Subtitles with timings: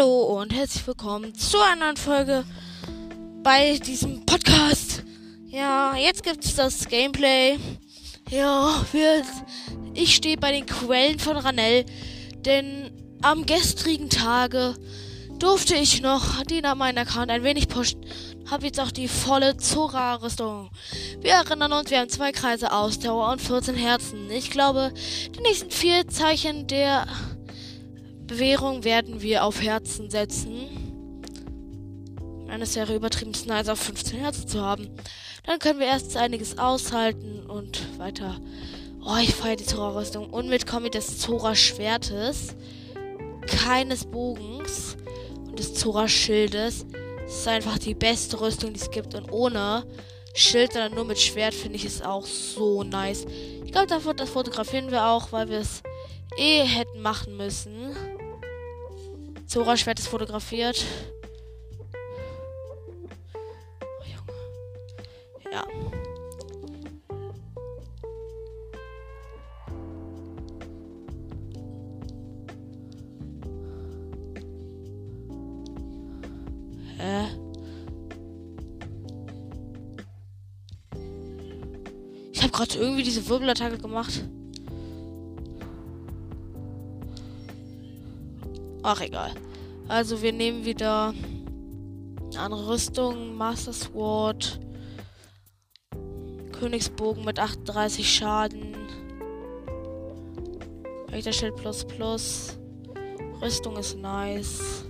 [0.00, 2.44] Hallo und herzlich willkommen zu einer neuen Folge
[3.42, 5.02] bei diesem Podcast.
[5.48, 7.58] Ja, jetzt gibt es das Gameplay.
[8.30, 9.22] Ja, wir,
[9.92, 11.84] ich stehe bei den Quellen von Ranell,
[12.38, 12.90] denn
[13.20, 14.74] am gestrigen Tage
[15.38, 18.00] durfte ich noch den an meinen Account ein wenig pushen.
[18.50, 20.70] Hab jetzt auch die volle Zora-Rüstung.
[21.20, 24.30] Wir erinnern uns, wir haben zwei Kreise Ausdauer und 14 Herzen.
[24.30, 24.94] Ich glaube,
[25.36, 27.06] die nächsten vier Zeichen der
[28.30, 30.68] Bewährung werden wir auf Herzen setzen.
[32.48, 34.88] Eine wäre übertrieben nice auf 15 Herzen zu haben.
[35.44, 38.40] Dann können wir erst einiges aushalten und weiter.
[39.04, 40.30] Oh, ich feiere die Zora-Rüstung.
[40.30, 42.54] Und mit Kombi des Zora-Schwertes.
[43.48, 44.96] Keines Bogens.
[45.48, 46.86] Und des Zora-Schildes.
[47.24, 49.16] Das ist einfach die beste Rüstung, die es gibt.
[49.16, 49.84] Und ohne
[50.34, 53.26] Schild, sondern nur mit Schwert, finde ich es auch so nice.
[53.64, 55.82] Ich glaube, das fotografieren wir auch, weil wir es
[56.36, 57.96] eh hätten machen müssen.
[59.50, 60.84] Zora Schwert ist fotografiert.
[63.82, 64.32] Oh, Junge.
[65.50, 65.66] Ja.
[76.96, 77.26] Hä?
[82.32, 84.22] Ich habe gerade irgendwie diese Wirbelattacke gemacht.
[88.82, 89.32] Ach, egal.
[89.88, 91.12] Also, wir nehmen wieder
[92.30, 93.36] eine andere Rüstung.
[93.36, 94.60] Master Sword.
[96.52, 98.74] Königsbogen mit 38 Schaden.
[101.08, 102.58] Wächterschild plus plus.
[103.42, 104.84] Rüstung ist nice.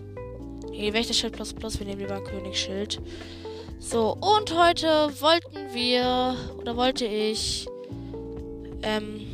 [0.71, 1.79] Nee, Wächterschild plus plus.
[1.79, 3.01] Wir nehmen lieber ein Königsschild.
[3.79, 7.67] So, und heute wollten wir, oder wollte ich,
[8.83, 9.27] ähm,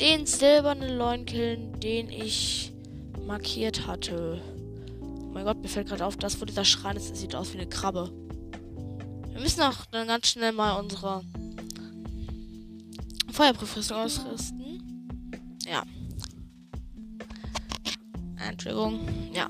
[0.00, 2.71] den silbernen Leuen killen, den ich
[3.26, 4.40] markiert hatte.
[5.00, 7.58] Oh mein Gott, mir fällt gerade auf, das, wo dieser Schrein ist, sieht aus wie
[7.58, 8.10] eine Krabbe.
[9.30, 11.22] Wir müssen auch dann ganz schnell mal unsere
[13.32, 14.62] Feuerprüfrüstung ausrüsten.
[15.64, 15.82] Ja.
[18.46, 19.00] Entschuldigung.
[19.32, 19.48] Ja.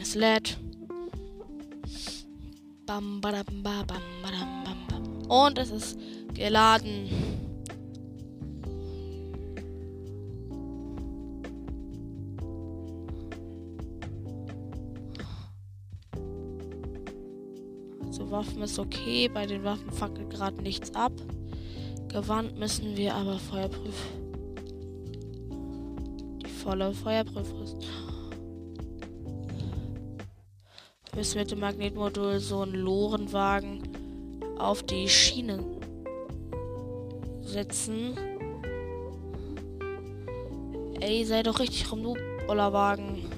[0.00, 0.58] Es lädt.
[2.86, 5.30] Bam, badam, bam, badam, bam, bam.
[5.30, 5.98] Und es ist
[6.32, 7.25] geladen.
[18.36, 19.28] Waffen ist okay.
[19.28, 21.12] Bei den Waffen fackelt gerade nichts ab.
[22.08, 24.06] Gewand müssen wir aber Feuerprüf.
[26.44, 27.80] Die volle Feuerprüfrüstung.
[31.10, 33.82] Wir müssen mit dem Magnetmodul so einen Lorenwagen
[34.58, 35.64] auf die Schiene
[37.40, 38.18] setzen.
[41.00, 42.14] Ey, sei doch richtig rum, du
[42.46, 43.35] Bollerwagen.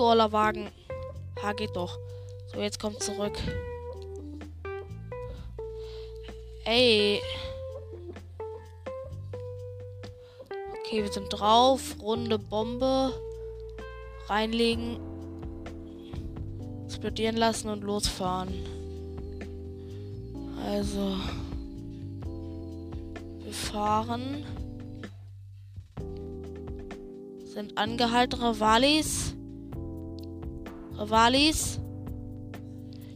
[0.00, 0.70] Du Wagen.
[1.42, 1.98] Ha, geht doch.
[2.46, 3.38] So, jetzt kommt zurück.
[6.64, 7.20] Ey.
[10.78, 11.96] Okay, wir sind drauf.
[12.00, 13.12] Runde Bombe.
[14.26, 14.98] Reinlegen.
[16.86, 18.54] Explodieren lassen und losfahren.
[20.64, 21.16] Also.
[23.44, 24.46] Wir fahren.
[27.44, 29.34] Sind angehalten, Ravalis.
[31.00, 31.80] Ravalis.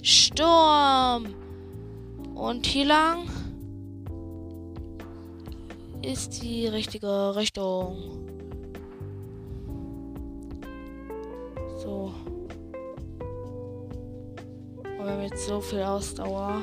[0.03, 1.27] Sturm.
[2.34, 3.28] Und hier lang
[6.00, 7.97] ist die richtige Richtung.
[11.77, 12.15] So.
[14.99, 16.62] Und wir so viel Ausdauer.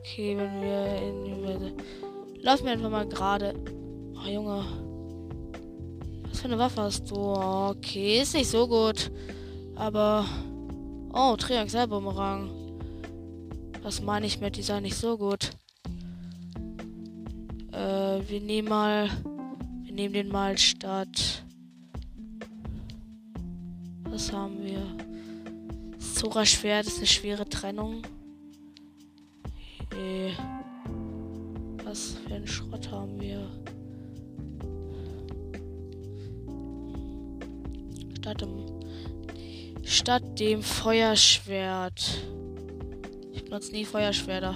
[0.00, 1.32] Okay, wenn wir in die
[2.42, 3.54] Laufen wir einfach mal gerade.
[4.14, 4.87] Oh Junge.
[6.38, 7.16] Was für eine Waffe hast du?
[7.16, 9.10] Okay, ist nicht so gut.
[9.74, 10.24] Aber.
[11.12, 12.48] Oh, Triaxel-Bumerang.
[13.82, 15.50] Was meine ich mit dieser nicht so gut?
[17.72, 19.10] Äh, wir nehmen mal.
[19.82, 21.42] Wir nehmen den mal statt.
[24.04, 24.86] Was haben wir?
[25.98, 28.02] Zora Schwert ist eine schwere Trennung.
[29.92, 30.36] Hey.
[31.84, 33.50] Was für einen Schrott haben wir?
[38.28, 38.66] Statt dem,
[39.84, 42.20] statt dem Feuerschwert.
[43.32, 44.54] Ich benutze nie Feuerschwerter.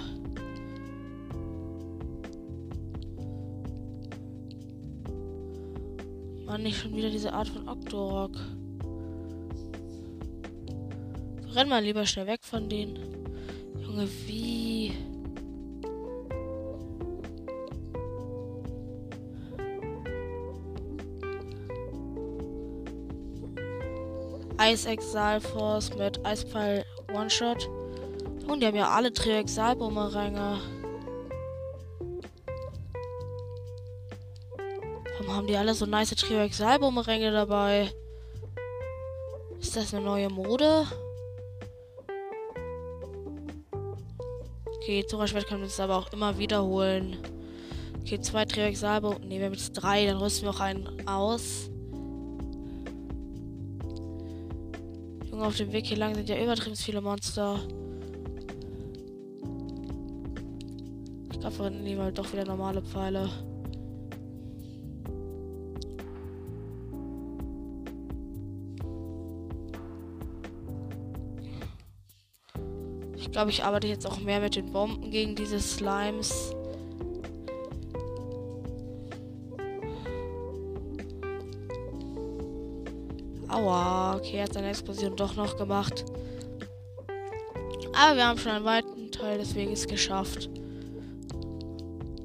[6.45, 8.35] Mann, nicht schon wieder diese Art von Octorok.
[11.55, 12.99] Renn mal lieber schnell weg von denen.
[13.81, 14.62] Junge, wie?
[24.63, 27.67] Eis Exalforce mit Eispfeil One-Shot.
[28.47, 30.57] Und die haben ja alle Trio Exalbumeränge.
[35.17, 37.91] Warum haben die alle so nice Trio Exalbumeränge dabei?
[39.59, 40.87] Ist das eine neue Mode?
[44.77, 47.17] Okay, Zora-Schwert können wir uns aber auch immer wiederholen.
[47.99, 49.15] Okay, zwei Trio Exalbo.
[49.15, 50.05] Ne, wir haben jetzt drei.
[50.05, 51.69] Dann rüsten wir auch einen aus.
[55.43, 57.59] Junge, auf dem Weg hier lang sind ja übertrieben viele Monster.
[61.31, 63.29] Ich glaube, wir nehmen halt doch wieder normale Pfeile.
[73.17, 76.55] Ich glaube, ich arbeite jetzt auch mehr mit den Bomben gegen diese Slimes.
[83.63, 86.03] Aua, okay, er hat seine Explosion doch noch gemacht.
[87.93, 90.49] Aber wir haben schon einen weiten Teil des Weges geschafft.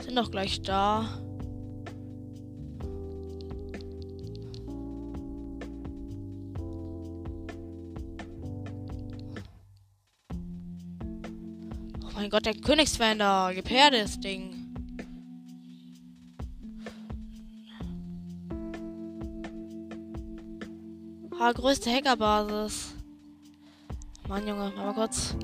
[0.03, 1.09] Sind doch gleich da.
[12.03, 13.53] Oh mein Gott, der Königswander.
[13.55, 14.58] Gib her das Ding.
[21.49, 22.95] Ha, größte Hackerbasis.
[24.29, 25.35] Mann, Junge, mal kurz.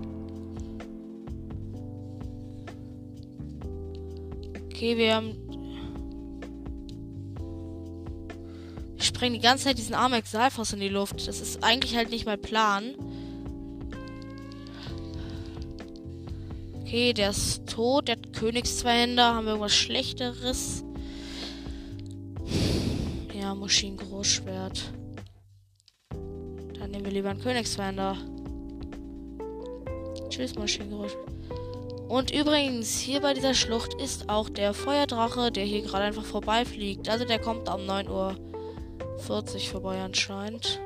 [4.66, 5.34] Okay, wir haben.
[8.96, 11.26] Wir sprengen die ganze Zeit diesen armen Exalfoss in die Luft.
[11.26, 12.94] Das ist eigentlich halt nicht mein Plan.
[16.82, 18.08] Okay, der ist tot.
[18.08, 19.36] Der hat Königszweihänder.
[19.36, 20.84] Haben wir irgendwas Schlechteres?
[23.32, 24.92] Ja, Maschinengroßschwert.
[26.84, 28.18] Dann nehmen wir lieber einen Königswander.
[30.28, 31.16] Tschüss, Maschinengeräusch.
[32.08, 37.08] Und übrigens, hier bei dieser Schlucht ist auch der Feuerdrache, der hier gerade einfach vorbeifliegt.
[37.08, 40.78] Also der kommt um 9.40 Uhr vorbei anscheinend.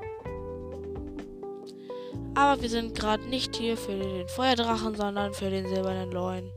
[2.36, 6.52] Aber wir sind gerade nicht hier für den Feuerdrachen, sondern für den silbernen Leuen.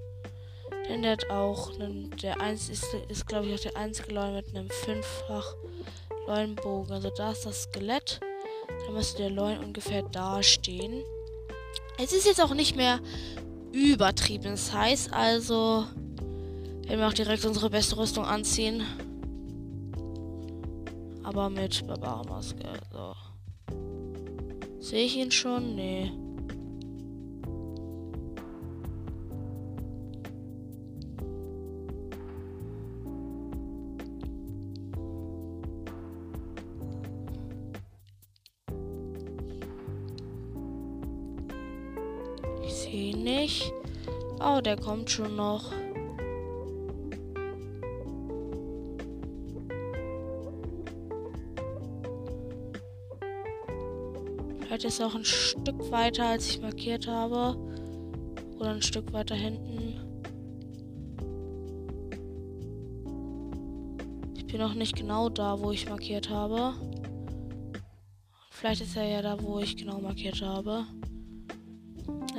[0.88, 4.35] Denn der hat auch einen, der 1 ist, ist glaube ich auch der einzige Leuen
[4.35, 5.55] mit einem fünffach
[6.27, 6.93] Leuenbogen.
[6.93, 8.19] Also da ist das Skelett.
[8.91, 11.01] Da müsste der Leuen ungefähr da stehen.
[11.97, 12.99] Es ist jetzt auch nicht mehr
[13.71, 15.85] übertrieben heiß, also
[16.85, 18.83] werden wir auch direkt unsere beste Rüstung anziehen.
[21.23, 22.65] Aber mit Barbarmaske.
[22.91, 23.13] So.
[24.81, 25.73] Sehe ich ihn schon?
[25.75, 26.11] Nee.
[43.41, 43.73] Nicht.
[44.39, 45.71] Oh, der kommt schon noch.
[54.60, 57.57] Vielleicht ist er auch ein Stück weiter, als ich markiert habe.
[58.60, 59.95] Oder ein Stück weiter hinten.
[64.36, 66.75] Ich bin noch nicht genau da, wo ich markiert habe.
[68.51, 70.86] Vielleicht ist er ja da, wo ich genau markiert habe.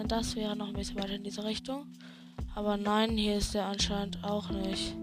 [0.03, 1.87] Denn das wäre noch ein bisschen weiter in diese Richtung.
[2.57, 4.97] Aber nein, hier ist er anscheinend auch nicht.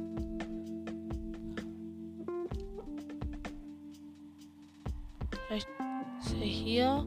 [5.48, 5.70] Vielleicht
[6.20, 7.06] ist er hier.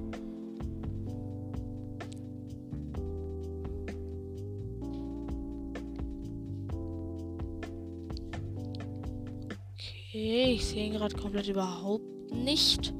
[9.75, 12.95] Okay, ich sehe ihn gerade komplett überhaupt nicht.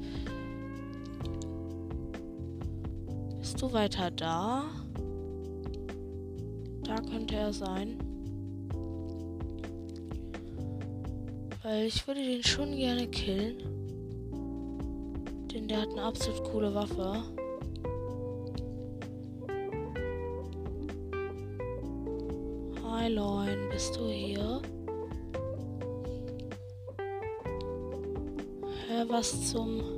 [3.39, 4.82] Bist du weiter da?
[6.95, 7.97] Da könnte er sein.
[11.63, 13.57] Weil ich würde den schon gerne killen.
[15.51, 17.23] Denn der hat eine absolut coole Waffe.
[22.83, 24.61] Hi Loin, bist du hier?
[28.87, 29.92] Hör was zum...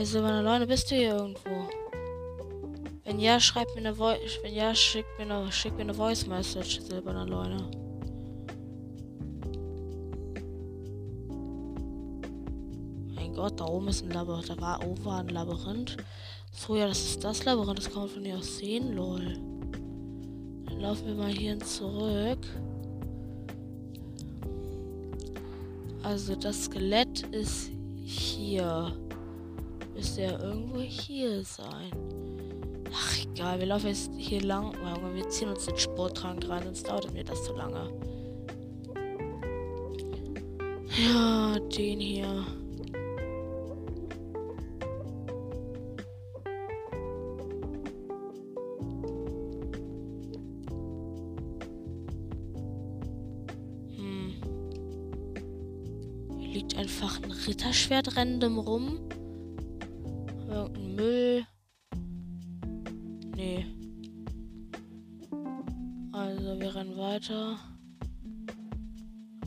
[0.00, 1.68] Hey Silberner Leute, bist du hier irgendwo?
[3.04, 4.38] Wenn ja, schreibt mir eine Voice.
[4.42, 7.62] Wenn ja, schickt mir eine, schickt mir eine Voice Message, Silberner Leute.
[13.34, 14.48] Gott, da oben ist ein Labyrinth.
[14.48, 15.98] Da war oben war ein Labyrinth.
[16.50, 17.76] So, ja, das ist das Labyrinth.
[17.76, 19.34] Das kann man von hier aus sehen, lol.
[20.64, 22.38] Dann laufen wir mal hierhin zurück.
[26.02, 27.70] Also das Skelett ist
[28.02, 28.96] hier.
[30.00, 31.90] Müsste ja irgendwo hier sein.
[32.90, 33.58] Ach, egal.
[33.60, 34.72] Wir laufen jetzt hier lang.
[35.12, 37.92] Wir ziehen uns den Sporttrank rein, sonst dauert mir das zu lange.
[40.96, 42.46] Ja, den hier.
[53.96, 54.34] Hm.
[56.38, 58.98] Hier liegt einfach ein Ritterschwert random rum.
[67.20, 67.58] Weiter.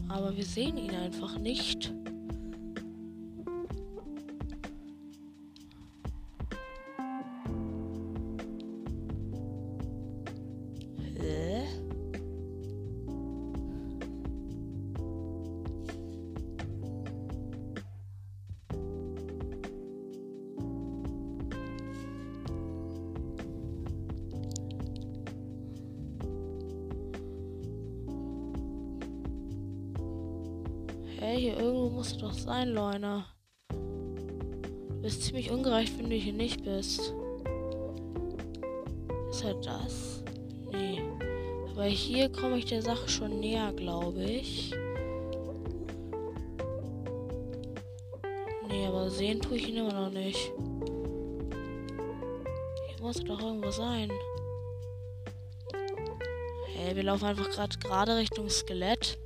[0.07, 1.92] Aber wir sehen ihn einfach nicht.
[31.33, 33.25] Hey, hier irgendwo musst du doch sein, Leute.
[33.71, 37.11] Du bist ziemlich ungerecht, wenn du hier nicht bist.
[39.31, 40.23] Ist halt das?
[40.71, 41.01] Nee.
[41.71, 44.75] Aber hier komme ich der Sache schon näher, glaube ich.
[48.69, 50.51] Nee, aber sehen tue ich ihn immer noch nicht.
[52.85, 54.11] Hier muss er doch irgendwo sein.
[56.75, 57.49] Hey, wir laufen einfach
[57.79, 59.17] gerade Richtung Skelett.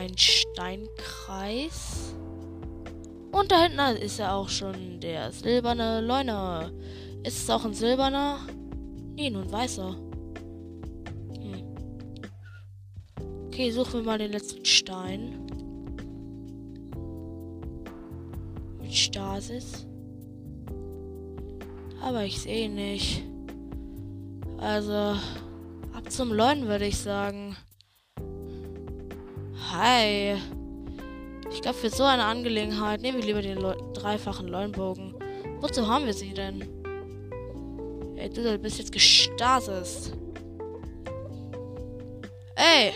[0.00, 2.14] Ein Steinkreis.
[3.32, 6.72] Und da hinten ist ja auch schon der silberne Leuner.
[7.22, 8.38] Ist es auch ein silberner?
[9.14, 9.94] Nee, nur weißer.
[11.38, 11.74] Hm.
[13.46, 15.46] Okay, suchen wir mal den letzten Stein.
[18.80, 19.86] Mit Stasis.
[22.00, 23.22] Aber ich sehe nicht.
[24.56, 25.14] Also,
[25.92, 27.54] ab zum Leuen würde ich sagen.
[29.82, 30.36] Hi.
[31.50, 35.14] Ich glaube, für so eine Angelegenheit nehmen wir lieber den Leu dreifachen Leunbogen.
[35.60, 36.68] Wozu haben wir sie denn?
[38.14, 40.12] Ey, du bist jetzt gestartet.
[42.56, 42.92] Ey!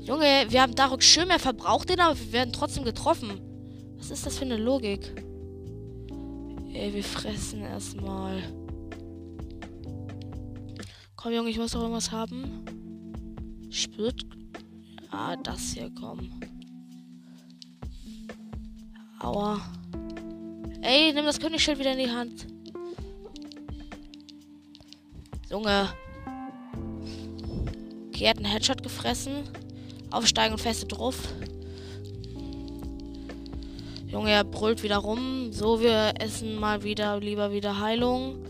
[0.00, 3.38] Junge, wir haben Daruk schön mehr verbraucht, den, aber wir werden trotzdem getroffen.
[3.98, 5.12] Was ist das für eine Logik?
[6.72, 8.42] Ey, wir fressen erstmal.
[11.16, 12.75] Komm, Junge, ich muss doch irgendwas haben.
[13.76, 14.24] Spürt.
[15.10, 16.30] Ah, das hier, komm.
[19.18, 19.60] Aua.
[20.80, 22.46] Ey, nimm das Königsschild wieder in die Hand.
[25.50, 25.90] Junge.
[28.08, 29.44] Okay, er hat einen Headshot gefressen.
[30.10, 31.28] Aufsteigen und feste drauf.
[34.06, 35.52] Junge, er brüllt wieder rum.
[35.52, 38.45] So, wir essen mal wieder lieber wieder Heilung.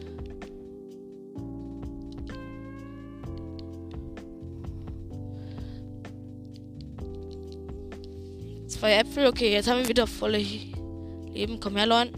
[8.86, 9.26] Zwei Äpfel.
[9.26, 11.58] Okay, jetzt haben wir wieder volle Leben.
[11.58, 12.12] Komm her, Leute.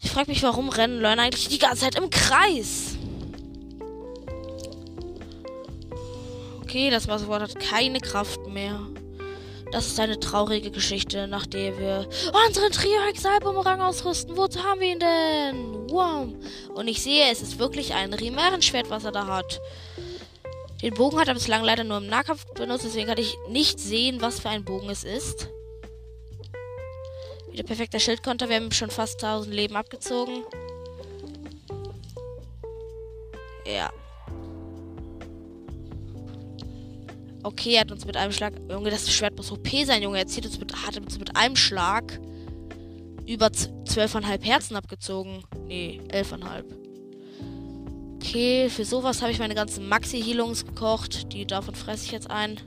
[0.00, 2.98] Ich frage mich, warum rennen Leute eigentlich die ganze Zeit im Kreis?
[6.60, 8.80] Okay, das Wasserwort hat keine Kraft mehr.
[9.70, 12.08] Das ist eine traurige Geschichte, nach der wir
[12.48, 14.36] unseren Trio-Hexalbumerang ausrüsten.
[14.36, 15.88] Wozu haben wir ihn denn?
[15.88, 16.30] Wow.
[16.74, 19.60] Und ich sehe, es ist wirklich ein Rimärenschwert, was er da hat.
[20.82, 24.20] Den Bogen hat er bislang leider nur im Nahkampf benutzt, deswegen kann ich nicht sehen,
[24.20, 25.48] was für ein Bogen es ist.
[27.50, 28.48] Wieder perfekter Schildkonter.
[28.48, 30.44] Wir haben schon fast 1000 Leben abgezogen.
[33.66, 33.90] Ja.
[37.42, 38.54] Okay, er hat uns mit einem Schlag.
[38.70, 40.18] Junge, das Schwert muss OP sein, Junge.
[40.18, 42.20] Er zieht uns mit, hat uns mit einem Schlag
[43.26, 45.42] über 12,5 Herzen abgezogen.
[45.66, 46.89] Nee, 11,5.
[48.30, 51.32] Okay, für sowas habe ich meine ganzen Maxi-Healungs gekocht.
[51.32, 52.60] Die davon fresse ich jetzt ein.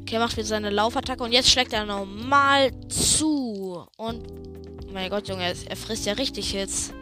[0.00, 3.86] Okay, macht wieder seine Laufattacke und jetzt schlägt er normal zu.
[3.98, 4.26] Und.
[4.92, 6.92] Mein Gott, Junge, er frisst ja richtig Hits.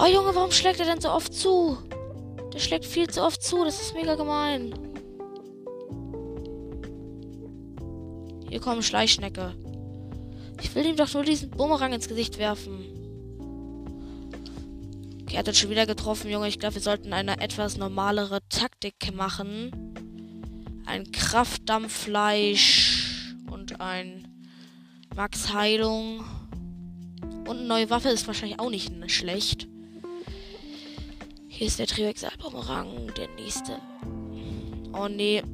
[0.00, 1.76] Oh Junge, warum schlägt er denn so oft zu?
[2.54, 4.89] Der schlägt viel zu oft zu, das ist mega gemein.
[8.50, 9.54] Hier kommt Schleichschnecke.
[10.60, 12.84] Ich will ihm doch nur diesen Bumerang ins Gesicht werfen.
[15.22, 16.48] Okay, er hat uns schon wieder getroffen, Junge.
[16.48, 19.70] Ich glaube, wir sollten eine etwas normalere Taktik machen.
[20.84, 24.26] Ein Kraftdampffleisch und ein
[25.14, 26.24] Max Heilung.
[27.46, 29.68] Und eine neue Waffe ist wahrscheinlich auch nicht schlecht.
[31.46, 33.78] Hier ist der Trivex-Bumerang, der nächste.
[34.92, 35.44] Oh nee.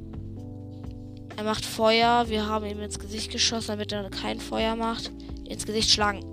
[1.37, 2.27] Er macht Feuer.
[2.29, 5.11] Wir haben ihm ins Gesicht geschossen, damit er kein Feuer macht.
[5.45, 6.25] Ins Gesicht schlagen.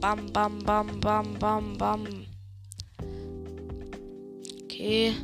[0.00, 2.06] Bam, bam, bam, bam, bam, bam.
[4.62, 5.14] Okay.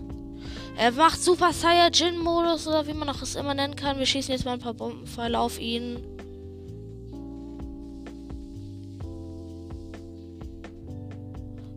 [0.77, 3.99] Er macht Super Saiyajin Modus oder wie man auch es immer nennen kann.
[3.99, 6.05] Wir schießen jetzt mal ein paar Bombenpfeile auf ihn.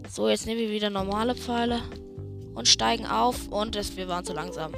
[0.09, 1.79] So, jetzt nehmen wir wieder normale Pfeile
[2.55, 4.73] und steigen auf und es, wir waren zu langsam.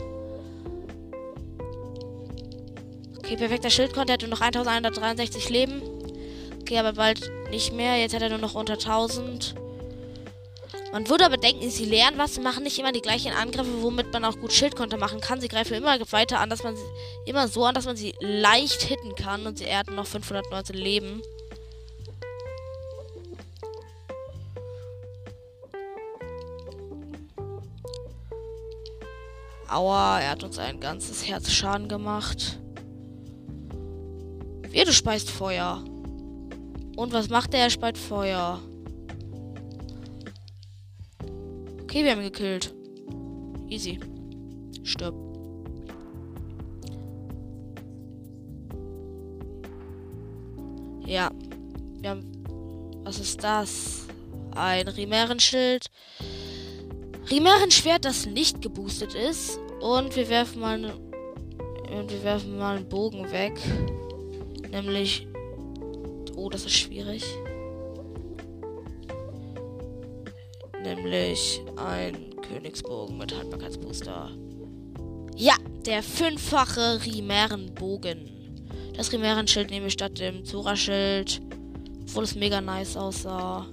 [3.23, 4.11] Okay, perfekter Schildkonter.
[4.11, 5.81] Er hatte noch 1163 Leben.
[6.59, 7.97] Okay, aber bald nicht mehr.
[7.97, 9.55] Jetzt hat er nur noch unter 1000.
[10.91, 14.25] Man würde aber denken, sie lernen was, machen nicht immer die gleichen Angriffe, womit man
[14.25, 15.39] auch gut Schildkonter machen kann.
[15.39, 16.83] Sie greifen immer weiter an, dass man sie
[17.25, 19.47] immer so an, dass man sie leicht hitten kann.
[19.47, 21.21] Und sie hatten noch 519 Leben.
[29.69, 32.59] Aua, er hat uns ein ganzes Herz Schaden gemacht.
[34.73, 35.83] Du speist Feuer.
[36.95, 37.61] Und was macht er?
[37.61, 38.59] Er speit Feuer.
[41.81, 42.73] Okay, wir haben gekillt.
[43.69, 43.99] Easy.
[44.83, 45.15] Stirb.
[51.05, 51.31] Ja.
[52.01, 52.43] Wir haben.
[53.03, 54.05] Was ist das?
[54.55, 55.87] Ein Rimerenschild.
[57.31, 59.59] Rimerenschwert, das nicht geboostet ist.
[59.81, 60.93] Und wir werfen mal.
[61.95, 63.59] Und wir werfen mal einen Bogen weg.
[64.73, 65.27] Nämlich.
[66.35, 67.23] Oh, das ist schwierig.
[70.81, 74.31] Nämlich ein Königsbogen mit Haltbarkeitsbooster.
[75.35, 75.55] Ja,
[75.85, 78.29] der fünffache Rimärenbogen.
[78.97, 81.41] Das Rimärenschild nehme ich statt dem Zora-Schild.
[82.01, 83.67] Obwohl es mega nice aussah.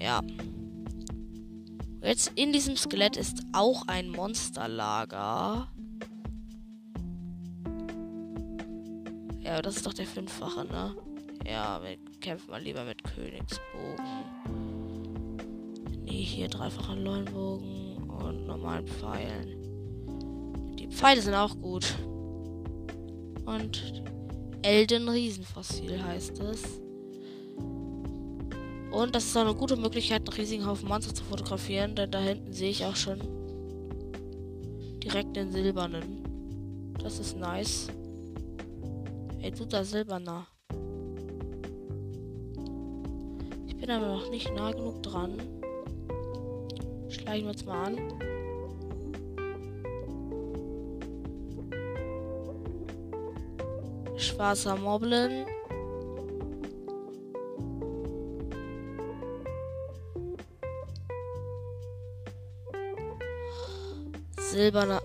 [0.00, 0.22] Ja.
[2.02, 5.68] Jetzt in diesem Skelett ist auch ein Monsterlager.
[9.68, 10.96] Das ist doch der fünffache, ne?
[11.46, 14.06] Ja, wir kämpfen mal lieber mit Königsbogen.
[16.04, 20.74] Nee, hier dreifacher Leuenbogen und normalen Pfeilen.
[20.78, 21.84] Die Pfeile sind auch gut.
[23.44, 24.02] Und
[24.62, 26.62] Elden Riesenfossil heißt es.
[28.90, 32.20] Und das ist auch eine gute Möglichkeit, einen riesigen Haufen Monster zu fotografieren, denn da
[32.20, 33.20] hinten sehe ich auch schon
[35.04, 36.24] direkt den silbernen.
[37.02, 37.88] Das ist nice.
[39.40, 40.46] Ey, du da silberner.
[43.66, 45.38] Ich bin aber noch nicht nah genug dran.
[47.08, 47.98] Schleichen wir uns mal an.
[54.16, 55.46] Schwarzer Moblin.
[64.36, 65.00] Silberner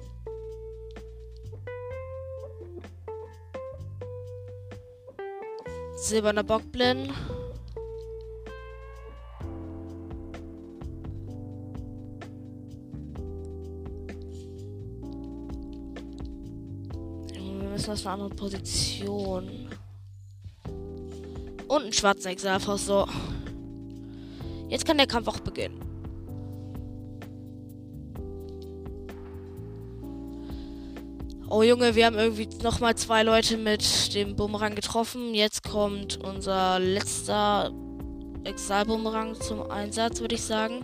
[6.04, 7.13] Silberner Bockblin.
[17.32, 19.70] Wir müssen aus einer anderen Position.
[21.70, 22.86] Und einen schwarzen Exalfaust.
[22.86, 23.08] So.
[24.68, 25.83] Jetzt kann der Kampf auch beginnen.
[31.56, 35.36] Oh Junge, wir haben irgendwie nochmal zwei Leute mit dem Bumerang getroffen.
[35.36, 37.72] Jetzt kommt unser letzter
[38.44, 40.84] Exal-Bumerang zum Einsatz, würde ich sagen.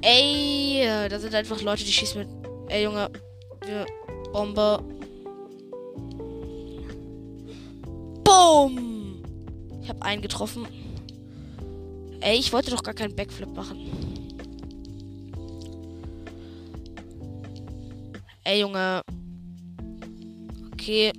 [0.00, 2.28] Ey, da sind einfach Leute, die schießen mit.
[2.68, 3.10] Ey, Junge.
[4.32, 4.82] Bombe.
[8.24, 9.22] Boom!
[9.82, 10.66] Ich habe einen getroffen.
[12.20, 14.05] Ey, ich wollte doch gar keinen Backflip machen.
[18.46, 19.02] Ey, Junge.
[20.72, 21.12] Okay.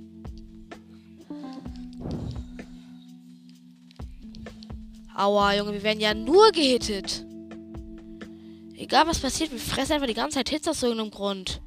[5.14, 7.26] Aua, Junge, wir werden ja nur gehittet.
[8.78, 11.60] Egal was passiert, wir fressen einfach die ganze Zeit Hits aus irgendeinem Grund.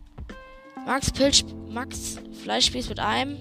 [0.87, 3.37] Max Pilz, Max Fleischspieß mit einem.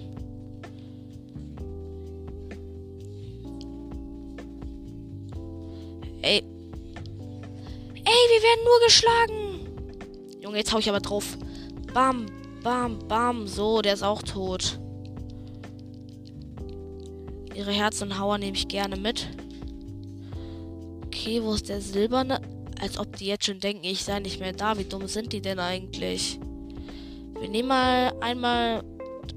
[6.21, 6.43] Ey.
[7.95, 10.43] Ey, wir werden nur geschlagen.
[10.43, 11.39] Junge, jetzt hau ich aber drauf.
[11.92, 12.26] Bam,
[12.62, 13.46] bam, bam.
[13.46, 14.79] So, der ist auch tot.
[17.55, 19.29] Ihre Herz und Hauer nehme ich gerne mit.
[21.07, 22.40] Okay, wo ist der silberne?
[22.81, 24.79] Als ob die jetzt schon denken, ich sei nicht mehr da.
[24.79, 26.38] Wie dumm sind die denn eigentlich?
[27.38, 28.83] Wir nehmen mal einmal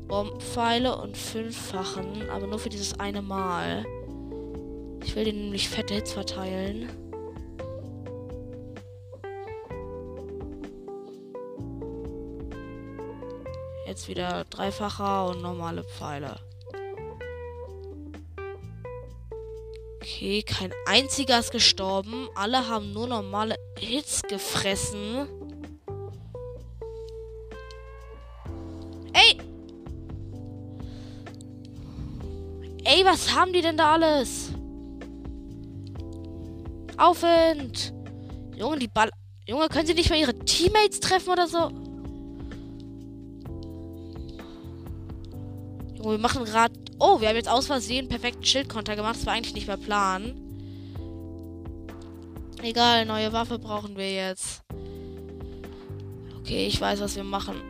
[0.08, 3.86] Bombenpfeile und fünffachen, aber nur für dieses eine Mal.
[5.04, 6.90] Ich will den nämlich fette Hits verteilen.
[13.94, 16.40] Jetzt wieder dreifacher und normale Pfeile.
[19.98, 22.28] Okay, kein einziger ist gestorben.
[22.34, 25.28] Alle haben nur normale Hits gefressen.
[29.14, 29.38] Ey!
[32.86, 34.54] Ey, was haben die denn da alles?
[36.98, 37.94] Aufwind!
[38.56, 39.12] Junge, die Ball.
[39.46, 41.83] Junge, können sie nicht mal ihre Teammates treffen oder so?
[46.04, 49.16] Junge, wir machen gerade Oh, wir haben jetzt aus Versehen perfekten Schildkonter gemacht.
[49.16, 50.36] Das war eigentlich nicht mehr Plan.
[52.62, 54.62] Egal, neue Waffe brauchen wir jetzt.
[56.40, 57.62] Okay, ich weiß, was wir machen.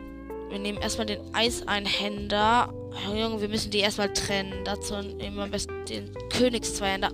[0.50, 2.72] Wir nehmen erstmal den Eiseinhänder.
[3.06, 4.64] Junge, wir müssen die erstmal trennen.
[4.64, 7.10] Dazu nehmen wir am besten den Königszweihänder.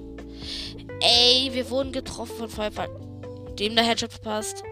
[1.01, 2.91] Ey, wir wurden getroffen von Feuerfall.
[3.59, 4.63] Dem der Headshot verpasst.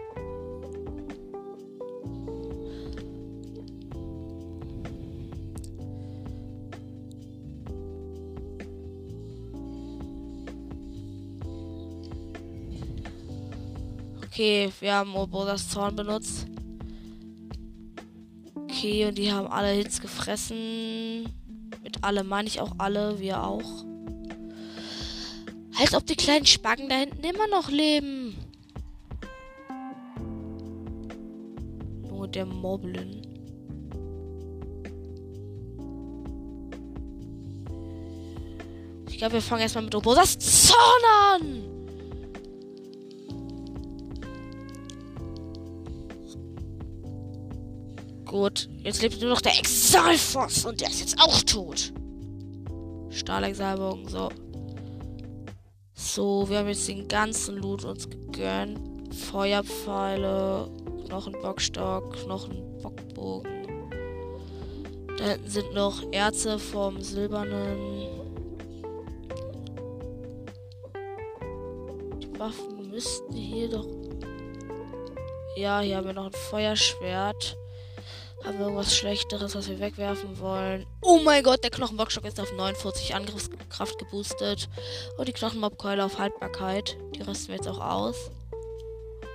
[14.39, 16.47] Okay, wir haben Obodas Zorn benutzt.
[18.55, 21.23] Okay, und die haben alle Hits gefressen.
[21.83, 23.83] Mit alle meine ich auch alle, wir auch.
[25.77, 28.37] Als ob die kleinen Spacken da hinten immer noch leben.
[32.07, 33.21] Junge, der Moblin.
[39.09, 40.79] Ich glaube, wir fangen erstmal mit Obosas Zorn
[41.33, 41.68] an.
[48.39, 51.91] Gut, jetzt lebt nur noch der Exalfoss und der ist jetzt auch tot.
[53.09, 54.29] Stahlexalbogen, so.
[55.93, 58.79] So, wir haben jetzt den ganzen Loot uns gegönnt.
[59.13, 60.71] Feuerpfeile,
[61.05, 63.51] Knochenbockstock, Knochenbockbogen.
[65.17, 68.07] Da hinten sind noch Erze vom Silbernen.
[72.21, 73.87] Die Waffen müssten hier doch.
[75.57, 77.58] Ja, hier haben wir noch ein Feuerschwert.
[78.43, 80.85] Haben wir irgendwas Schlechteres, was wir wegwerfen wollen?
[81.01, 84.69] Oh mein Gott, der Knochenbockstock ist auf 49 Angriffskraft geboostet.
[85.17, 86.97] Und die Knochenmobkeule auf Haltbarkeit.
[87.15, 88.31] Die rüsten wir jetzt auch aus.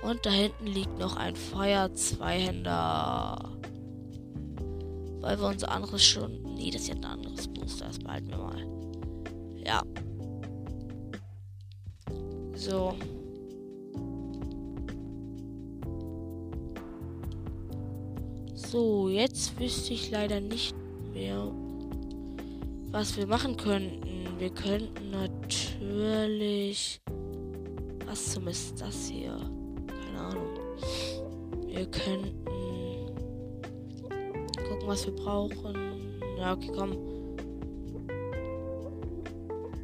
[0.01, 3.51] Und da hinten liegt noch ein Feuer-Zweihänder.
[5.21, 6.41] Weil wir unser anderes schon.
[6.55, 7.85] Nee, das ist ja ein anderes Booster.
[7.85, 8.65] Das behalten wir mal.
[9.63, 9.83] Ja.
[12.55, 12.95] So.
[18.71, 20.75] So, jetzt wüsste ich leider nicht
[21.13, 21.51] mehr,
[22.91, 24.39] was wir machen könnten.
[24.39, 26.99] Wir könnten natürlich.
[28.07, 29.37] Was zum ist das hier?
[29.87, 30.47] Keine Ahnung.
[31.67, 32.33] Wir könnten
[34.67, 35.75] gucken, was wir brauchen.
[36.39, 36.97] Ja, okay, komm.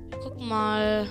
[0.09, 1.07] Wir gucken mal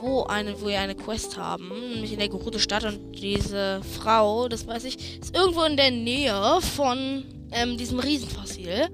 [0.00, 4.48] wo eine, wo wir eine Quest haben, nämlich in der Geruhte Stadt und diese Frau,
[4.48, 8.88] das weiß ich, ist irgendwo in der Nähe von ähm, diesem Riesenfossil.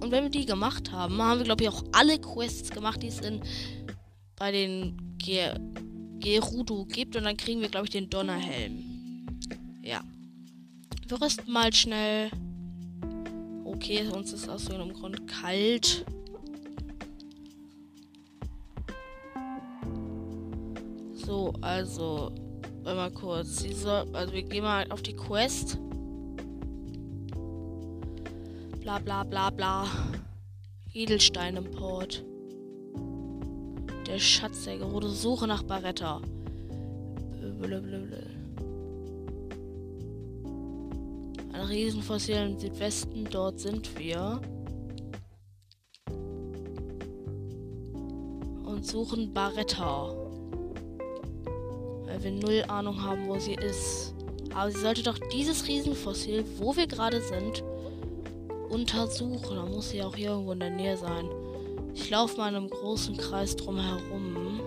[0.00, 3.08] Und wenn wir die gemacht haben, haben wir glaube ich auch alle Quests gemacht, die
[3.08, 3.40] es in
[4.36, 5.54] bei den Ge
[6.18, 9.26] Gerudo gibt und dann kriegen wir glaube ich den Donnerhelm.
[9.82, 10.02] Ja.
[11.06, 12.30] Wir rüsten mal schnell.
[13.64, 16.04] Okay, uns ist aus irgendeinem Grund kalt.
[21.30, 22.32] So, also,
[22.82, 23.58] mal kurz.
[23.58, 25.78] Sie soll, also wir gehen mal auf die Quest.
[28.80, 29.86] Bla bla bla bla.
[30.92, 32.24] Edelsteinimport.
[34.08, 35.08] Der Schatz der Gerode.
[35.08, 36.20] Suche nach Baretta.
[37.60, 38.26] Blablabla.
[41.52, 43.28] Ein Riesenfossil im Südwesten.
[43.30, 44.40] Dort sind wir.
[48.64, 50.29] Und suchen Baretta
[52.20, 54.14] weil wir null Ahnung haben, wo sie ist.
[54.54, 57.62] Aber sie sollte doch dieses Riesenfossil, wo wir gerade sind,
[58.68, 59.56] untersuchen.
[59.56, 61.28] Da muss sie auch hier irgendwo in der Nähe sein.
[61.94, 64.60] Ich laufe mal in einem großen Kreis drum herum.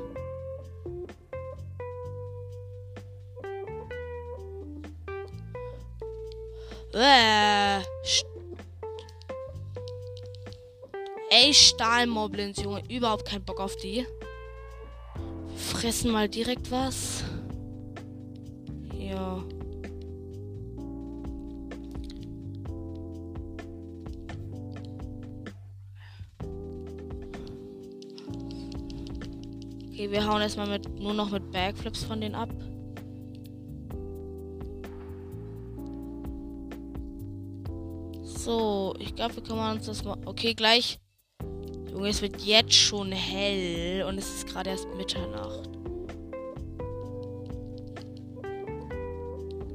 [6.94, 7.82] Äh.
[11.30, 12.84] Ey, Stahlmoblins, Junge.
[12.90, 14.06] Überhaupt keinen Bock auf die.
[15.16, 17.23] Wir fressen mal direkt was.
[30.14, 32.50] Wir hauen erstmal mit, nur noch mit Backflips von denen ab.
[38.22, 40.18] So, ich glaube, wir kümmern uns das mal.
[40.26, 41.00] Okay, gleich.
[41.92, 45.68] Junge, es wird jetzt schon hell und es ist gerade erst Mitternacht.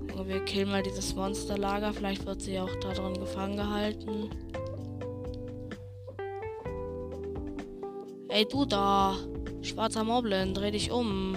[0.09, 1.93] Junge, wir killen mal dieses Monsterlager.
[1.93, 4.31] Vielleicht wird sie auch da drin gefangen gehalten.
[8.29, 9.17] Ey, du da.
[9.63, 11.37] Schwarzer Moblin, dreh dich um.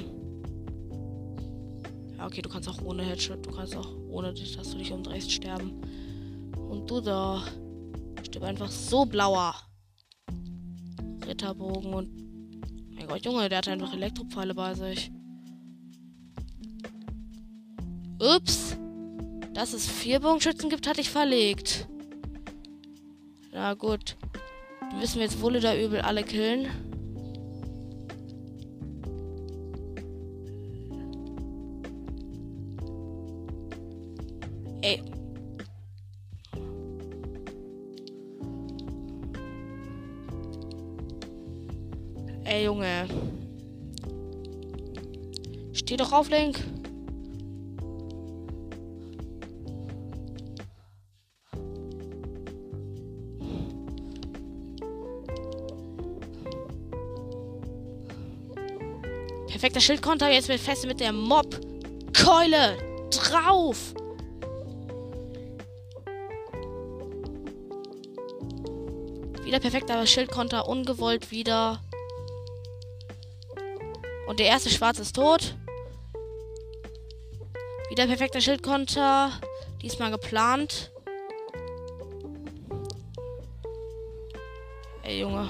[2.18, 5.32] Ja, okay, du kannst auch ohne Headshot, du kannst auch ohne, dass du dich umdrehst,
[5.32, 5.82] sterben.
[6.70, 7.44] Und du da.
[8.24, 9.56] Stirb einfach so blauer.
[11.26, 12.94] Ritterbogen und.
[12.94, 15.12] Mein Gott, Junge, der hat einfach Elektropfeile bei sich.
[18.20, 18.78] Ups.
[19.54, 21.88] Dass es vier Bogenschützen gibt, hatte ich verlegt.
[23.52, 24.16] Na gut.
[24.80, 26.68] Dann müssen wir jetzt wohl da übel alle killen.
[46.22, 46.60] Steh doch auf, Link.
[59.48, 60.32] Perfekter Schildkonter.
[60.32, 62.78] Jetzt wird fest mit der Mob-Keule
[63.12, 63.94] drauf.
[69.44, 71.82] Wieder perfekter Schildkonter, ungewollt wieder.
[74.28, 75.56] Und der erste Schwarz ist tot.
[77.92, 79.32] Wieder perfekter Schildkonter.
[79.82, 80.94] Diesmal geplant.
[85.04, 85.50] Ey, Junge.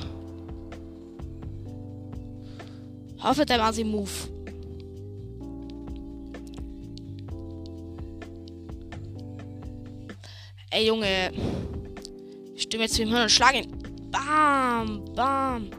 [3.22, 4.10] Auf mit deinem Asi-Move.
[10.72, 11.32] Ey, Junge.
[12.56, 13.72] Ich stimme jetzt zu ihm hin und schlag ihn.
[14.10, 15.70] Bam, bam.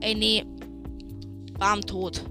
[0.00, 0.46] Ey, nee.
[1.58, 2.22] Bam, tot.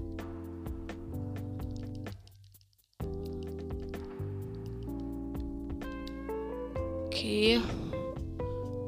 [7.06, 7.60] Okay.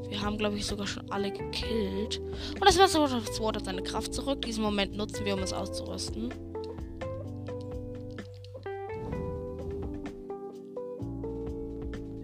[0.08, 2.20] Wir haben, glaube ich, sogar schon alle gekillt.
[2.54, 4.40] Und das Sword hat seine Kraft zurück.
[4.42, 6.32] Diesen Moment nutzen wir, um es auszurüsten.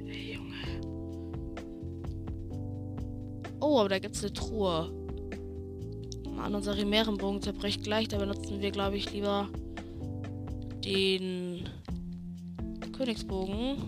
[0.06, 0.80] Hey, Junge.
[3.60, 5.05] Oh, aber da gibt es eine Truhe.
[6.46, 8.06] Mann, unser Chimärenbogen zerbricht gleich.
[8.06, 9.48] Da benutzen wir, glaube ich, lieber
[10.84, 11.68] den
[12.96, 13.78] Königsbogen.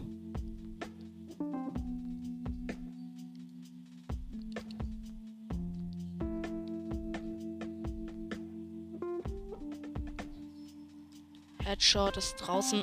[11.59, 12.83] Headshot ist draußen.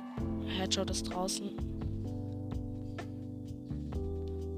[0.58, 1.50] Headshot ist draußen.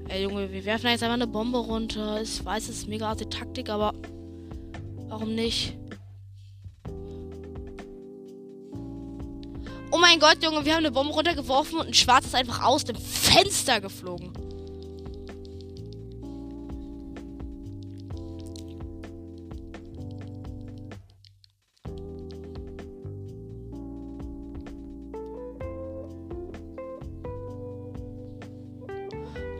[0.06, 2.22] Ey Junge, wir werfen jetzt einfach eine Bombe runter.
[2.22, 3.92] Ich weiß, es ist mega harte Taktik, aber
[5.18, 5.76] warum nicht?
[9.90, 12.84] Oh mein Gott, Junge, wir haben eine Bombe runtergeworfen und ein Schwarz ist einfach aus
[12.84, 14.32] dem Fenster geflogen.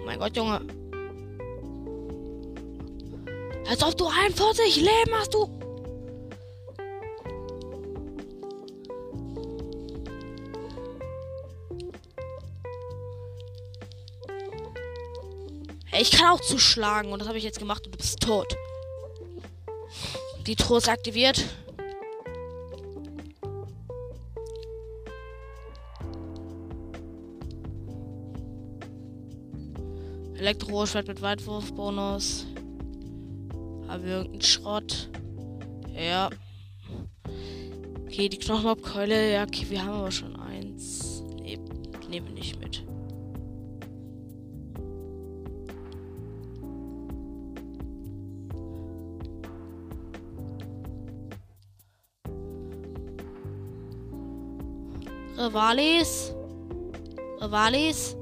[0.05, 0.78] mein Gott, Junge.
[3.81, 5.49] Als ob du 41 Leben hast, du.
[15.97, 18.57] Ich kann auch zuschlagen und das habe ich jetzt gemacht und du bist tot.
[20.49, 21.45] Die Truhe ist aktiviert.
[30.35, 32.48] Elektroschwert mit Weitwurfbonus.
[33.99, 35.09] Haben wir irgendeinen Schrott?
[35.93, 36.31] Ja.
[38.07, 39.33] Okay, die Knochenabkeule.
[39.33, 41.25] Ja, okay, wir haben aber schon eins.
[41.35, 41.59] Nee,
[42.09, 42.85] nehmen wir nicht mit.
[55.37, 56.33] Rivalis.
[57.41, 58.17] Rivalis.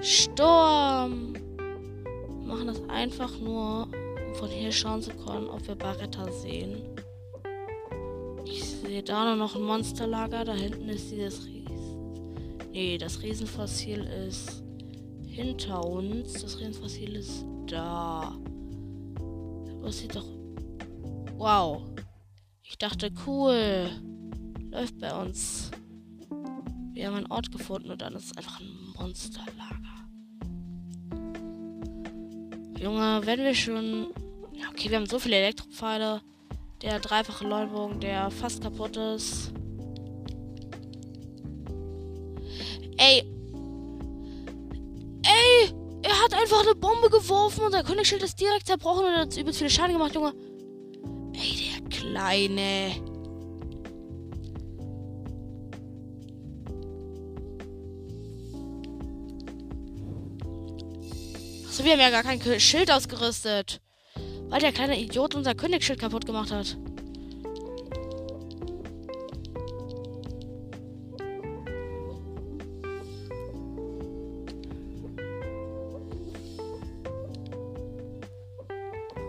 [0.00, 1.34] Sturm.
[1.34, 3.88] Wir machen das einfach nur,
[4.34, 6.82] von hier schauen zu können, ob wir Barretta sehen.
[8.44, 10.44] Ich sehe da nur noch ein Monsterlager.
[10.44, 12.34] Da hinten ist dieses Riesen.
[12.72, 14.62] Nee, das Riesenfossil ist
[15.26, 16.34] hinter uns.
[16.34, 18.36] Das Riesenfossil ist da.
[19.82, 20.26] Das sieht doch.
[21.36, 21.82] Wow.
[22.62, 23.90] Ich dachte, cool.
[24.70, 25.70] Läuft bei uns.
[26.92, 29.54] Wir haben einen Ort gefunden und dann ist es einfach ein Monsterlager.
[32.78, 34.08] Junge, wenn wir schon.
[34.70, 36.20] Okay, wir haben so viele Elektropfeile.
[36.82, 39.52] Der dreifache Leubogen, der fast kaputt ist.
[42.98, 43.24] Ey.
[45.22, 45.72] Ey!
[46.02, 49.58] Er hat einfach eine Bombe geworfen und sein Königsschild ist direkt zerbrochen und hat übelst
[49.58, 50.34] viele Schaden gemacht, Junge.
[51.32, 52.92] Ey, der Kleine.
[61.66, 63.80] Achso, wir haben ja gar kein Schild ausgerüstet.
[64.48, 66.76] Weil der kleine Idiot unser Königsschild kaputt gemacht hat.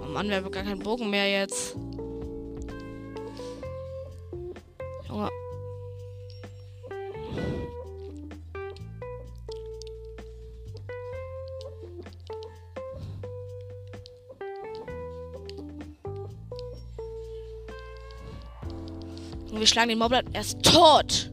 [0.02, 1.76] Oh Mann, wir haben gar keinen Bogen mehr jetzt.
[19.56, 20.26] Und wir schlagen den Moblin.
[20.34, 21.32] Er ist tot.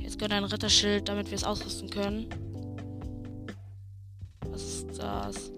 [0.00, 2.26] Jetzt gönnt ein Ritterschild, damit wir es ausrüsten können.
[4.50, 5.52] Was ist das?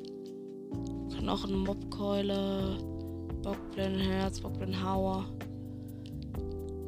[1.19, 2.77] Knochen, Mobkeule,
[3.43, 5.25] Bockblin-Herz, Bockblin-Hauer.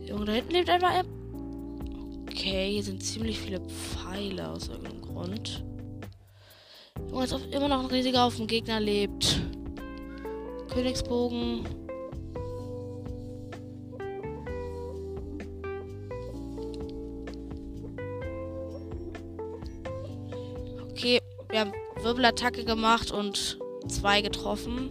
[0.07, 1.05] Junge, da hinten lebt einfach er.
[2.29, 5.65] Okay, hier sind ziemlich viele Pfeile aus irgendeinem Grund.
[7.09, 9.41] Junge, als ob immer noch ein riesiger auf dem Gegner lebt.
[10.75, 11.65] Königsbogen.
[20.91, 23.57] Okay, wir haben Wirbelattacke gemacht und
[23.87, 24.91] zwei getroffen.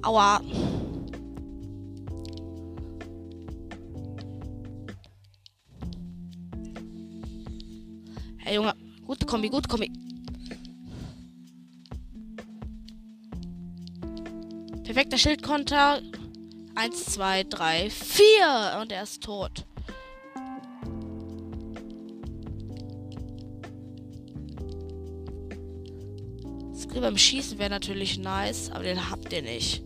[0.00, 0.40] Aua.
[9.30, 9.92] Kombi, gut Kombi.
[14.82, 16.02] Perfekter Schildkonter.
[16.74, 18.78] Eins, zwei, drei, vier.
[18.80, 19.64] Und er ist tot.
[26.74, 29.84] Skill beim Schießen wäre natürlich nice, aber den habt ihr nicht.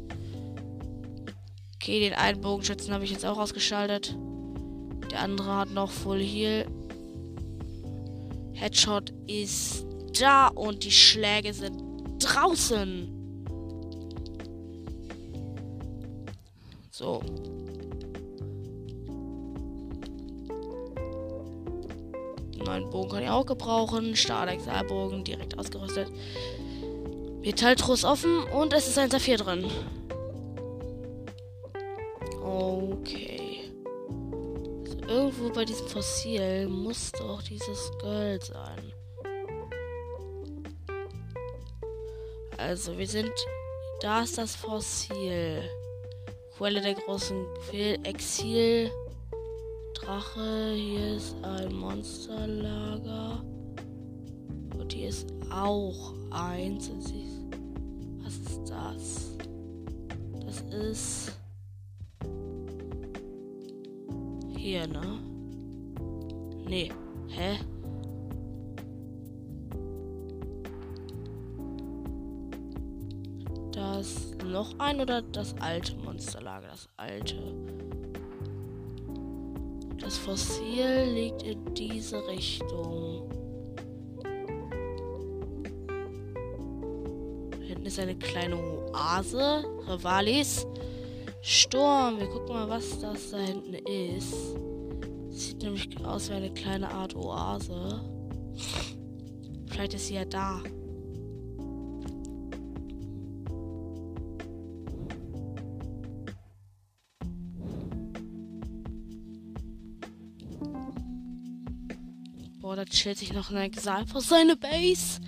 [1.74, 4.16] Okay, den einen Bogenschützen habe ich jetzt auch ausgeschaltet.
[5.10, 6.66] Der andere hat noch Full Heal.
[8.54, 9.86] Headshot ist
[10.18, 11.82] da und die Schläge sind
[12.18, 13.10] draußen.
[16.90, 17.20] So.
[22.64, 24.16] Neuen Bogen kann ich auch gebrauchen.
[24.16, 26.08] Stahlexalbogen direkt ausgerüstet.
[27.40, 29.66] Metalltruss offen und es ist ein Saphir drin.
[32.42, 33.33] Okay
[35.14, 38.92] irgendwo bei diesem Fossil muss doch dieses Gold sein.
[42.58, 43.32] Also, wir sind.
[44.00, 45.62] Da ist das Fossil.
[46.56, 47.46] Quelle der großen
[48.02, 48.90] Exil.
[49.94, 50.72] Drache.
[50.74, 53.44] Hier ist ein Monsterlager.
[54.76, 56.90] Und hier ist auch eins.
[58.24, 59.36] Was ist das?
[60.44, 61.43] Das ist.
[64.64, 65.18] Hier, ne?
[66.66, 66.90] Nee.
[67.28, 67.58] Hä?
[73.72, 76.68] Das noch ein oder das alte Monsterlager?
[76.68, 77.36] Das alte.
[79.98, 83.28] Das Fossil liegt in diese Richtung.
[87.60, 89.64] hinten ist eine kleine Oase.
[89.86, 90.66] Rivalis.
[91.46, 92.18] Sturm.
[92.18, 94.34] Wir gucken mal, was das da hinten ist.
[95.28, 98.00] Sieht nämlich aus wie eine kleine Art Oase.
[99.66, 100.62] Vielleicht ist sie ja da.
[112.62, 115.20] Boah, da chillt sich noch ein Exal vor seine Base.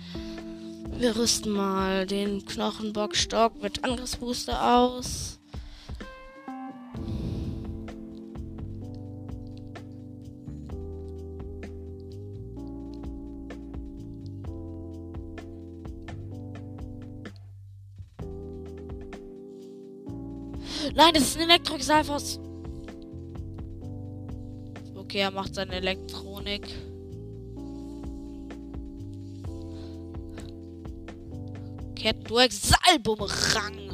[0.97, 5.36] Wir rüsten mal den Knochenbockstock mit Angriffsbooster aus.
[20.97, 22.39] Nein, das ist ein Elektroxalfos.
[24.95, 26.67] Okay, er macht seine Elektronik.
[31.93, 33.91] Kettenduexalbumerang.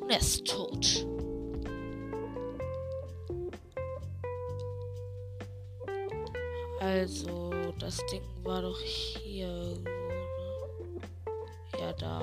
[0.00, 1.11] Und er ist tot.
[7.02, 7.50] Also,
[7.80, 9.48] das Ding war doch hier.
[9.48, 9.90] Ne?
[11.80, 12.22] Ja, da.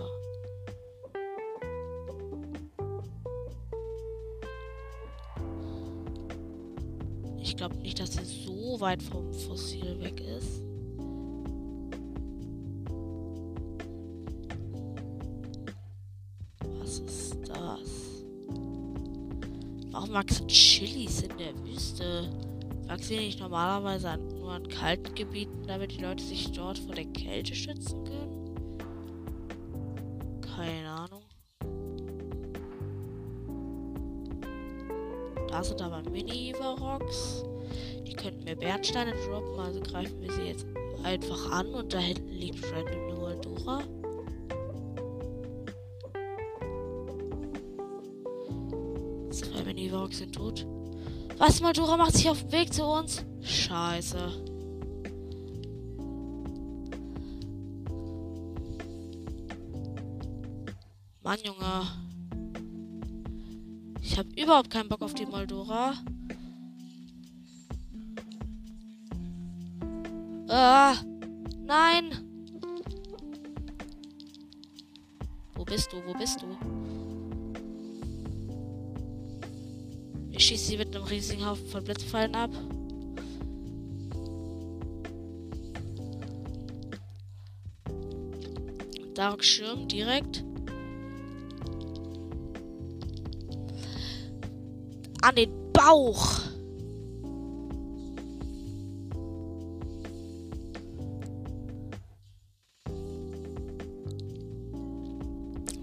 [7.42, 10.62] Ich glaube nicht, dass er so weit vom Fossil weg ist.
[16.80, 18.24] Was ist das?
[19.92, 22.30] Warum wachsen Chilis in der Wüste?
[22.88, 26.96] Wachsen sie nicht normalerweise an, nur an kalten Gebieten, damit die Leute sich dort vor
[26.96, 28.56] der Kälte schützen können?
[30.42, 31.22] Keine Ahnung.
[35.50, 37.44] Da sind aber Mini-Varrox.
[38.08, 40.66] Die könnten mir Bernsteine droppen, also greifen wir sie jetzt
[41.04, 41.68] einfach an.
[41.68, 43.84] Und da hinten liegt Random Nualdura.
[49.30, 50.66] Zwei Mini-Varrox sind tot.
[51.38, 53.24] Was, Maldura macht sich auf den Weg zu uns?
[53.70, 54.18] Scheiße.
[61.22, 61.86] Mann, Junge.
[64.02, 65.94] Ich habe überhaupt keinen Bock auf die Moldora.
[70.48, 70.96] Ah,
[71.64, 72.06] nein.
[75.54, 75.98] Wo bist du?
[76.08, 76.58] Wo bist du?
[80.32, 82.50] Ich schieße sie mit einem riesigen Haufen von Blitzpfeilen ab.
[89.20, 90.46] Dark Schirm direkt.
[95.22, 96.40] An den Bauch.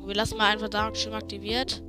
[0.07, 1.83] Wir lassen mal einfach Dark Schirm aktiviert.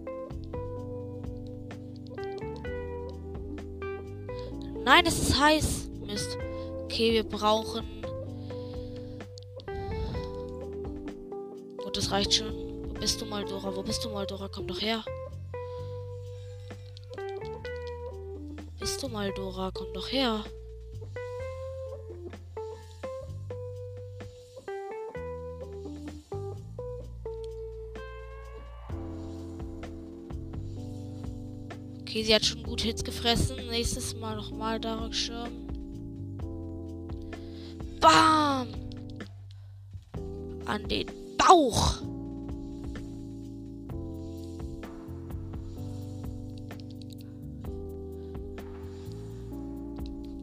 [4.84, 5.90] Nein, es ist heiß.
[6.06, 6.38] Mist.
[6.84, 7.97] Okay, wir brauchen.
[12.12, 12.54] Reicht schon.
[12.88, 13.76] Wo bist du mal, Dora?
[13.76, 14.48] Wo bist du mal, Dora?
[14.48, 15.04] Komm doch her.
[18.80, 19.72] Bist du mal, Dora?
[19.74, 20.44] Komm doch her.
[32.02, 33.58] Okay, sie hat schon gut Hits gefressen.
[33.70, 35.68] Nächstes Mal nochmal Dark Schirm.
[38.00, 38.68] Bam!
[40.66, 41.27] An den
[41.58, 42.02] Bauch!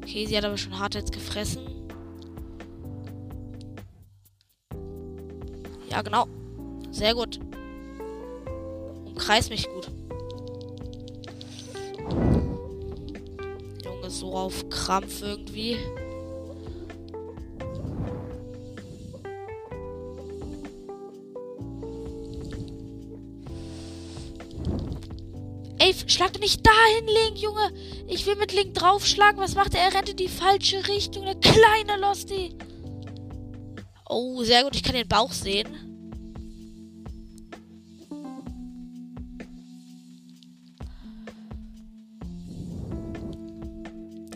[0.03, 1.63] Okay, sie hat aber schon hart jetzt gefressen.
[5.89, 6.27] Ja, genau.
[6.91, 7.39] Sehr gut.
[9.05, 9.91] Umkreis mich gut.
[13.85, 15.79] Junge, so auf Krampf irgendwie.
[26.15, 27.73] Schlag doch nicht dahin, Link, Junge.
[28.07, 29.41] Ich will mit Link draufschlagen.
[29.41, 29.83] Was macht er?
[29.83, 31.25] Er rennt in die falsche Richtung.
[31.25, 32.57] Der kleine Losty.
[34.09, 34.77] Oh, sehr gut.
[34.77, 35.69] Ich kann den Bauch sehen.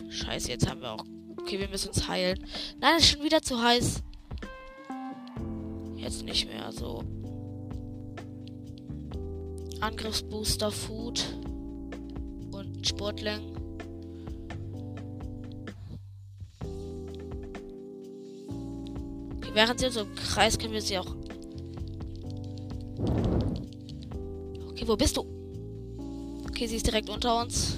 [0.09, 1.05] Scheiße, jetzt haben wir auch.
[1.37, 2.45] Okay, wir müssen uns heilen.
[2.79, 4.03] Nein, es ist schon wieder zu heiß.
[5.95, 7.03] Jetzt nicht mehr so.
[9.81, 11.23] Angriffsbooster Food
[19.37, 21.15] Okay, während sie uns im Kreis können wir sie auch.
[24.69, 25.25] Okay, wo bist du?
[26.49, 27.77] Okay, sie ist direkt unter uns.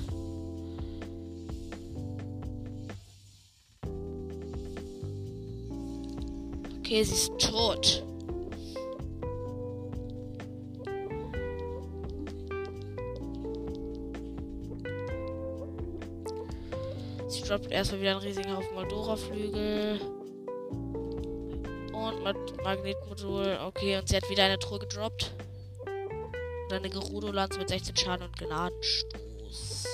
[6.79, 8.03] Okay, sie ist tot.
[17.31, 20.01] Sie droppt erstmal wieder einen riesigen Haufen Moldora-Flügel.
[21.93, 23.59] Und Magnetmodul.
[23.65, 25.33] Okay, und sie hat wieder eine Truhe gedroppt.
[25.85, 29.90] Und eine Gerudo-Lanze mit 16 Schaden und Gnadenstoß.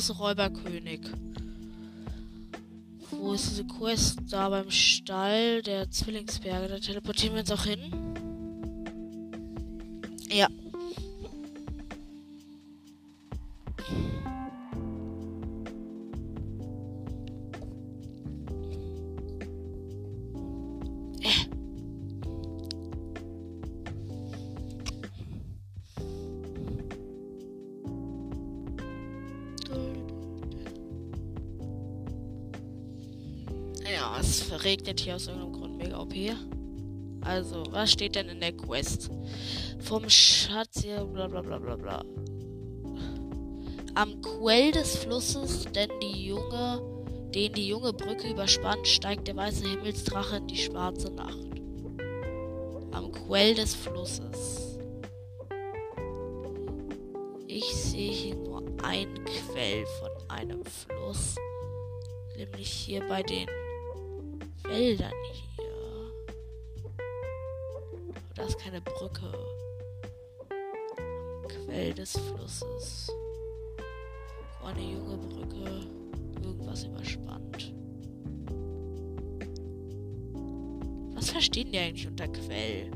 [0.00, 1.00] Große Räuberkönig.
[3.10, 4.18] Wo ist diese Quest?
[4.30, 6.68] Da beim Stall der Zwillingsberge.
[6.68, 7.92] Da teleportieren wir uns auch hin.
[10.30, 10.46] Ja.
[10.46, 10.69] Ja,
[35.00, 36.14] regnet hier aus irgendeinem Grund mega OP.
[37.22, 39.10] Also, was steht denn in der Quest?
[39.80, 42.04] Vom Schatz hier, bla bla bla bla bla.
[43.94, 46.80] Am Quell des Flusses, denn die junge,
[47.34, 51.46] den die junge Brücke überspannt, steigt der weiße Himmelsdrache in die schwarze Nacht.
[52.92, 54.78] Am Quell des Flusses.
[57.46, 61.34] Ich sehe hier nur ein Quell von einem Fluss.
[62.36, 63.46] Nämlich hier bei den
[64.70, 65.12] Wäldern
[65.56, 65.64] hier.
[68.36, 69.32] Da ist keine Brücke.
[71.48, 73.12] Quell des Flusses.
[74.60, 75.88] Wo eine junge Brücke
[76.44, 77.74] irgendwas überspannt.
[81.14, 82.92] Was verstehen die eigentlich unter Quell?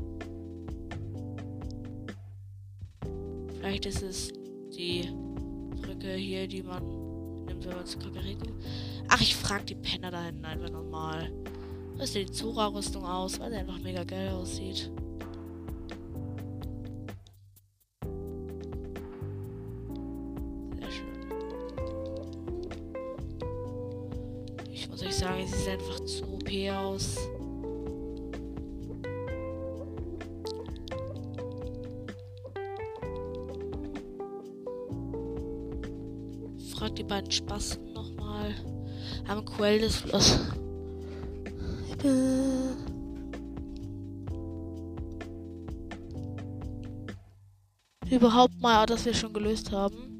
[3.57, 4.31] Vielleicht ist es
[4.77, 5.09] die
[5.81, 8.45] Brücke hier, die man nimmt, wenn man zu Kakariko.
[9.09, 11.31] Ach, ich frag die Penner da hinten einfach nochmal.
[12.03, 14.91] Sieht die Zora-Rüstung aus, weil sie einfach mega geil aussieht.
[20.77, 21.07] Sehr schön.
[24.71, 27.17] Ich muss euch sagen, sie sieht einfach zu OP aus.
[36.75, 38.53] Frag die beiden Spasten nochmal.
[39.27, 40.64] Am Quell des Flusses.
[48.09, 50.15] Überhaupt mal, dass wir schon gelöst haben.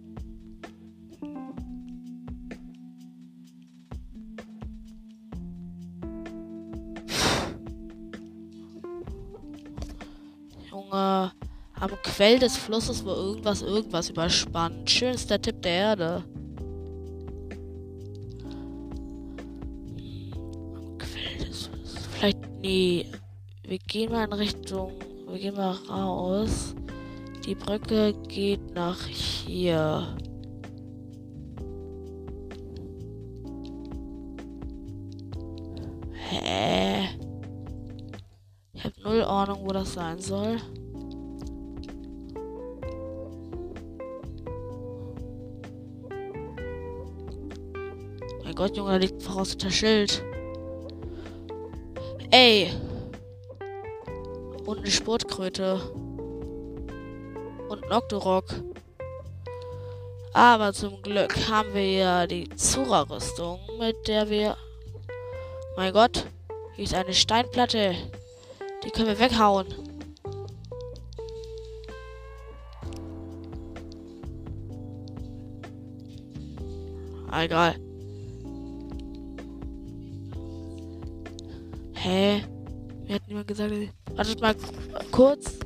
[10.69, 11.31] Junge,
[11.73, 14.89] am Quell des Flusses war irgendwas, irgendwas überspannt.
[14.89, 16.34] Schönster Tipp der Erde.
[22.67, 23.05] Nee,
[23.61, 24.93] wir gehen mal in Richtung.
[25.27, 26.73] Wir gehen mal raus.
[27.45, 30.17] Die Brücke geht nach hier.
[36.13, 37.09] Hä?
[38.73, 40.57] Ich habe null Ahnung, wo das sein soll.
[48.43, 50.23] Mein Gott, Junge, da liegt voraus der Schild.
[52.37, 52.69] Ey.
[54.65, 55.79] Und eine Sportkröte.
[57.69, 58.43] Und Nocturok.
[60.33, 64.57] Aber zum Glück haben wir ja die Zura-Rüstung, mit der wir...
[65.77, 66.25] Mein Gott,
[66.75, 67.95] hier ist eine Steinplatte.
[68.83, 69.73] Die können wir weghauen.
[77.31, 77.84] Egal.
[82.05, 82.43] Hä?
[83.07, 83.73] Mir hat niemand gesagt.
[84.15, 84.55] Wartet mal
[85.11, 85.57] kurz.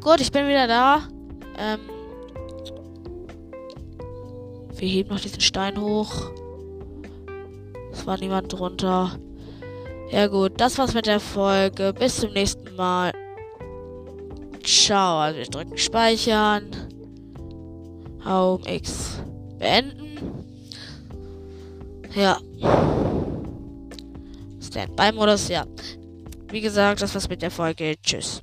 [0.00, 1.08] Gut, ich bin wieder da.
[1.58, 1.80] Ähm
[4.76, 6.30] Wir heben noch diesen Stein hoch.
[7.90, 9.18] Es war niemand drunter.
[10.10, 11.92] Ja gut, das war's mit der Folge.
[11.92, 13.12] Bis zum nächsten Mal.
[14.64, 15.18] Ciao.
[15.18, 16.70] Also wir drücken Speichern.
[18.24, 19.20] Home X
[19.58, 20.44] beenden.
[22.14, 22.38] Ja.
[24.60, 25.64] Standby-Modus, ja.
[26.50, 27.94] Wie gesagt, das war's mit der Folge.
[28.02, 28.42] Tschüss.